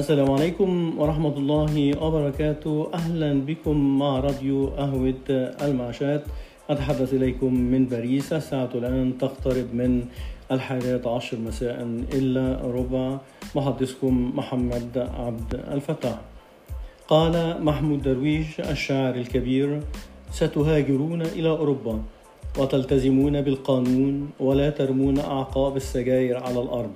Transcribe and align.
السلام 0.00 0.30
عليكم 0.30 0.98
ورحمة 0.98 1.34
الله 1.36 1.74
وبركاته. 2.00 2.88
أهلا 2.94 3.44
بكم 3.44 3.76
مع 3.98 4.20
راديو 4.20 4.66
قهوة 4.80 5.28
المعشات 5.60 6.22
أتحدث 6.70 7.14
إليكم 7.14 7.54
من 7.54 7.84
باريس. 7.84 8.32
الساعة 8.32 8.72
الآن 8.74 9.18
تقترب 9.20 9.68
من 9.76 10.08
الحادية 10.52 11.04
عشر 11.04 11.36
مساء 11.36 11.76
إلا 12.16 12.64
ربع. 12.64 13.18
محدثكم 13.56 14.32
محمد 14.36 15.08
عبد 15.20 15.50
الفتاح. 15.68 16.18
قال 17.08 17.64
محمود 17.64 18.02
درويش 18.02 18.60
الشاعر 18.60 19.14
الكبير 19.14 19.80
ستهاجرون 20.32 21.22
إلى 21.22 21.48
أوروبا 21.48 22.02
وتلتزمون 22.58 23.40
بالقانون 23.40 24.30
ولا 24.40 24.70
ترمون 24.70 25.18
أعقاب 25.18 25.76
السجاير 25.76 26.36
على 26.40 26.60
الأرض 26.62 26.92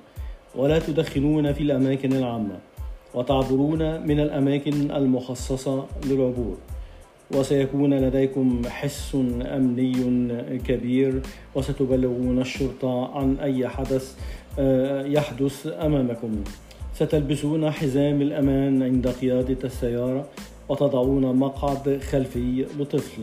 ولا 0.56 0.78
تدخنون 0.78 1.52
في 1.52 1.62
الأماكن 1.62 2.12
العامة 2.12 2.73
وتعبرون 3.14 4.06
من 4.06 4.20
الأماكن 4.20 4.90
المخصصة 4.90 5.86
للعبور. 6.06 6.56
وسيكون 7.34 7.94
لديكم 7.94 8.62
حس 8.68 9.16
أمني 9.56 10.28
كبير 10.58 11.22
وستبلغون 11.54 12.40
الشرطة 12.40 13.16
عن 13.16 13.36
أي 13.36 13.68
حدث 13.68 14.16
يحدث 15.06 15.66
أمامكم. 15.66 16.44
ستلبسون 16.94 17.70
حزام 17.70 18.22
الأمان 18.22 18.82
عند 18.82 19.08
قيادة 19.08 19.58
السيارة 19.64 20.26
وتضعون 20.68 21.36
مقعد 21.36 22.00
خلفي 22.10 22.66
لطفل. 22.78 23.22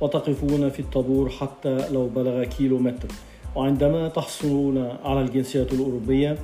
وتقفون 0.00 0.68
في 0.68 0.80
الطابور 0.80 1.30
حتى 1.30 1.88
لو 1.90 2.08
بلغ 2.08 2.44
كيلو 2.44 2.78
متر 2.78 3.08
وعندما 3.56 4.08
تحصلون 4.08 4.88
على 5.04 5.20
الجنسية 5.20 5.66
الأوروبية 5.72 6.36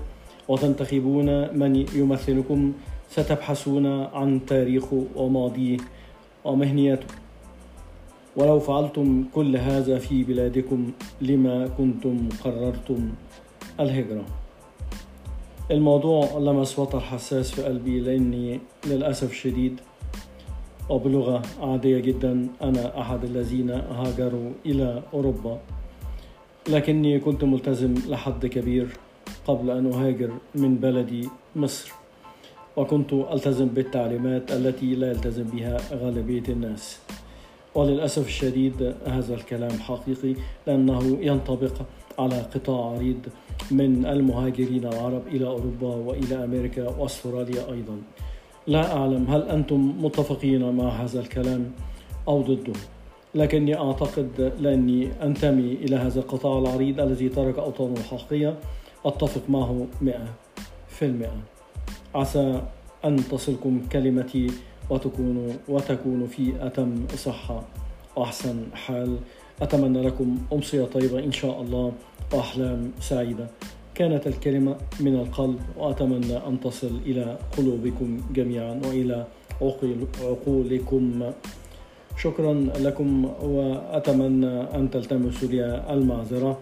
وتنتخبون 0.51 1.59
من 1.59 1.87
يمثلكم؟ 1.95 2.73
ستبحثون 3.11 3.87
عن 3.87 4.41
تاريخه 4.47 5.05
وماضيه 5.17 5.79
ومهنيته 6.45 7.07
ولو 8.37 8.61
فعلتم 8.61 9.25
كل 9.35 9.57
هذا 9.57 9.99
في 9.99 10.25
بلادكم 10.25 10.93
لما 11.21 11.67
كنتم 11.79 12.29
قررتم 12.45 13.13
الهجرة؟ 13.81 14.25
الموضوع 15.71 16.39
لمس 16.39 16.79
وتر 16.79 17.01
حساس 17.01 17.51
في 17.51 17.63
قلبي 17.63 18.01
لأني 18.01 18.61
للأسف 18.87 19.31
الشديد 19.31 19.81
وبلغة 20.89 21.43
عادية 21.61 21.99
جدا 21.99 22.47
أنا 22.63 23.01
أحد 23.01 23.25
الذين 23.25 23.71
هاجروا 23.71 24.51
إلى 24.67 25.03
أوروبا. 25.15 25.59
لكني 26.69 27.19
كنت 27.21 27.45
ملتزم 27.45 27.95
لحد 28.09 28.47
كبير. 28.47 28.89
قبل 29.47 29.71
أن 29.71 29.93
أهاجر 29.93 30.31
من 30.55 30.77
بلدي 30.77 31.29
مصر. 31.57 31.93
وكنت 32.77 33.13
ألتزم 33.13 33.67
بالتعليمات 33.67 34.53
التي 34.53 34.95
لا 34.95 35.11
يلتزم 35.11 35.45
بها 35.45 35.77
غالبية 35.93 36.43
الناس. 36.49 36.99
وللأسف 37.75 38.27
الشديد 38.27 38.95
هذا 39.07 39.35
الكلام 39.35 39.71
حقيقي 39.71 40.35
لأنه 40.67 41.19
ينطبق 41.21 41.73
على 42.19 42.41
قطاع 42.55 42.95
عريض 42.95 43.21
من 43.71 44.07
المهاجرين 44.07 44.87
العرب 44.87 45.23
إلى 45.27 45.47
أوروبا 45.47 45.95
وإلى 45.95 46.45
أمريكا 46.45 46.89
وأستراليا 46.89 47.73
أيضا. 47.73 47.97
لا 48.67 48.97
أعلم 48.97 49.27
هل 49.31 49.43
أنتم 49.43 50.05
متفقين 50.05 50.77
مع 50.77 50.89
هذا 50.89 51.21
الكلام 51.21 51.71
أو 52.29 52.43
ضده. 52.43 52.73
لكني 53.35 53.79
أعتقد 53.79 54.53
لأني 54.61 55.09
أنتمي 55.23 55.73
إلى 55.73 55.97
هذا 55.97 56.21
القطاع 56.21 56.59
العريض 56.59 57.01
الذي 57.01 57.29
ترك 57.29 57.59
أوطانه 57.59 57.95
الحقيقية. 57.97 58.57
أتفق 59.05 59.43
معه 59.49 59.87
مئة 60.03 60.29
في 60.89 61.05
المئة. 61.05 61.37
عسى 62.15 62.63
أن 63.05 63.17
تصلكم 63.17 63.81
كلمتي 63.93 64.47
وتكونوا 64.91 65.53
وتكونوا 65.69 66.27
في 66.27 66.53
أتم 66.61 67.07
صحة. 67.17 67.63
وأحسن 68.17 68.67
حال. 68.75 69.19
أتمنى 69.63 70.03
لكم 70.03 70.39
أمسية 70.53 70.85
طيبة 70.85 71.19
إن 71.19 71.33
شاء 71.33 71.61
الله. 71.61 71.93
وأحلام 72.33 72.93
سعيدة. 73.01 73.47
كانت 73.95 74.27
الكلمة 74.27 74.77
من 75.01 75.15
القلب. 75.15 75.61
وأتمنى 75.77 76.37
أن 76.37 76.61
تصل 76.61 77.01
إلى 77.07 77.39
قلوبكم 77.59 78.21
جميعا 78.35 78.81
وإلى 78.85 79.27
عقولكم. 80.23 81.33
شكرا 82.17 82.55
لكم. 82.79 83.25
وأتمنى 83.43 84.61
أن 84.77 84.91
تلتمسوا 84.91 85.49
لي 85.49 85.87
المعذرة. 85.91 86.59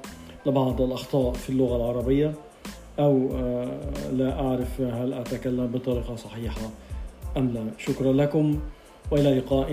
لبعض 0.47 0.81
الأخطاء 0.81 1.32
في 1.32 1.50
اللغة 1.50 1.76
العربية 1.76 2.34
أو 2.99 3.28
لا 4.12 4.41
أعرف 4.41 4.81
هل 4.81 5.12
أتكلم 5.12 5.66
بطريقة 5.66 6.16
صحيحة 6.16 6.71
أم 7.37 7.49
لا. 7.49 7.65
شكرا 7.78 8.12
لكم 8.12 8.59
وإلى 9.10 9.38
لقاء 9.38 9.69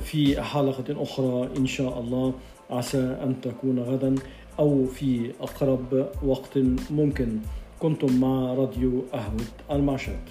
في 0.00 0.42
حلقة 0.42 1.02
أخرى 1.02 1.48
إن 1.56 1.66
شاء 1.66 2.00
الله. 2.00 2.32
عسى 2.70 3.18
أن 3.22 3.40
تكون 3.40 3.78
غدا 3.78 4.14
أو 4.58 4.86
في 4.86 5.32
أقرب 5.40 6.08
وقت 6.24 6.58
ممكن. 6.90 7.38
كنتم 7.80 8.20
مع 8.20 8.54
راديو 8.54 9.04
أهود 9.14 9.48
المعشات. 9.70 10.24